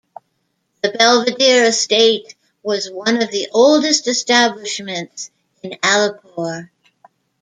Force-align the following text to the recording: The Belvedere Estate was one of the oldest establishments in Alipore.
The 0.81 0.89
Belvedere 0.93 1.65
Estate 1.67 2.33
was 2.63 2.89
one 2.89 3.21
of 3.21 3.29
the 3.29 3.49
oldest 3.53 4.07
establishments 4.07 5.29
in 5.61 5.73
Alipore. 5.83 6.71